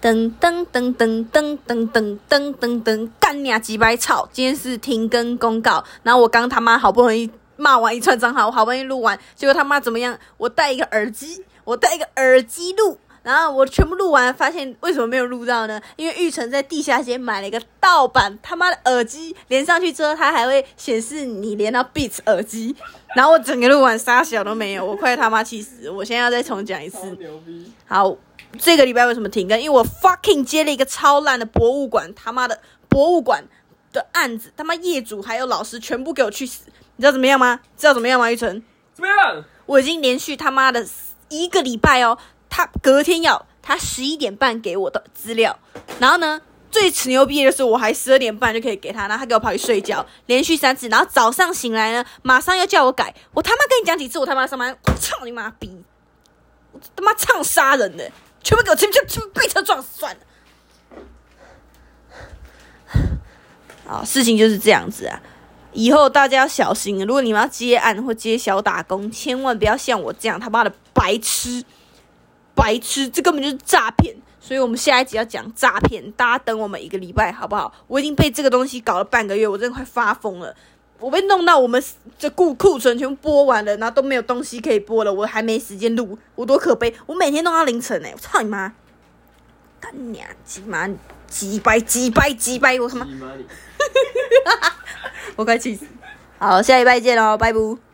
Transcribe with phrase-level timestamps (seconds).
[0.00, 4.28] 噔噔噔噔噔噔噔噔噔噔，干你啊几百草！
[4.32, 10.16] 今天是停更公告，然后我刚他妈好不容易骂完一串脏话，我好不容易录完，结果他妈怎么样？
[10.36, 15.80] 我戴一个耳机，我戴一个耳机录，然后我全部录完，发现为什么没有录到呢？
[15.96, 22.74] 因为玉成在地下街买了一个盗版他妈的耳机，连上去之后，它还会显示你连到 Beats 耳机，
[23.14, 25.90] 然后我整个录完啥小都没有，我快他妈气死！
[25.90, 27.10] 我现在要再重讲一次。
[27.16, 27.72] 牛逼！
[27.86, 28.16] 好，
[28.58, 29.60] 这个礼拜为什么停更？
[29.60, 33.44] 因为我 fucking 接了一个超烂的博物馆，他妈的博物馆
[33.92, 36.64] 的案子，他妈业主还有老师全部给我去死！
[36.96, 37.60] 你知道怎么样吗？
[37.76, 38.30] 知道怎么样吗？
[38.30, 38.62] 玉成，
[38.94, 39.44] 怎么样？
[39.66, 40.86] 我已经连续他妈的
[41.28, 42.16] 一个礼拜哦，
[42.48, 45.58] 他隔天要他十一点半给我的资料，
[46.00, 55.84] 然后呢，最牛逼的是我还十二点半就可以给他，然后他给我跑去睡觉，连续三次，然后早上醒来呢，马上要叫我改，我他妈跟你讲几次，我他妈上班，我操你妈逼！
[56.72, 58.10] 我他妈唱杀人的，
[58.42, 60.20] 全部给我全部全部被车撞死算了。
[63.86, 65.20] 啊，事情就是这样子啊。
[65.72, 71.64] 以后大家要小心，如果你们要接案或接小打工，千万不要像我这样他妈的白痴，
[72.58, 74.14] 白痴，这根本就是诈骗。
[74.40, 77.72] 所以我们下一集要讲诈骗，大家等我们一个礼拜好不好？
[77.86, 80.54] 我已经被这个东西搞了半个月，我真的快发疯了。
[80.98, 81.82] 我被弄到我们
[82.18, 86.92] 这库库存全部播完了，然后都没有东西可以播了，我还没时间录，我多可悲！
[87.06, 88.72] 我每天弄到凌晨哎、我操你妈！
[89.78, 90.88] 干娘鸡妈
[91.28, 92.80] 鸡掰鸡掰鸡掰！
[92.80, 93.06] 我他妈！
[95.36, 95.86] 我快气死！
[96.38, 97.87] 好，下礼拜见喽，拜拜。